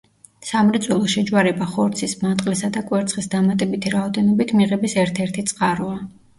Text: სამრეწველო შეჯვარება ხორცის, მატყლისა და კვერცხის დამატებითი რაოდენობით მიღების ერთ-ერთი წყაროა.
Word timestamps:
სამრეწველო 0.51 1.09
შეჯვარება 1.15 1.67
ხორცის, 1.73 2.15
მატყლისა 2.23 2.71
და 2.79 2.85
კვერცხის 2.89 3.31
დამატებითი 3.37 3.95
რაოდენობით 3.99 4.57
მიღების 4.63 4.99
ერთ-ერთი 5.07 5.49
წყაროა. 5.55 6.05